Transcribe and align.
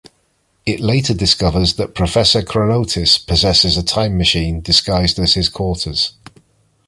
It 0.65 0.79
later 0.79 1.13
discovers 1.13 1.75
that 1.75 1.93
Professor 1.93 2.41
Chronotis 2.41 3.19
possesses 3.19 3.77
a 3.77 3.83
time 3.83 4.17
machine 4.17 4.59
disguised 4.59 5.19
as 5.19 5.35
his 5.35 5.47
quarters. 5.47 6.13